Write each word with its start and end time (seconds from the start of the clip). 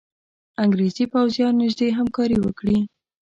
انګرېزي 0.63 1.05
پوځیان 1.13 1.53
نیژدې 1.61 1.87
همکاري 1.99 2.37
وکړي. 2.41 2.77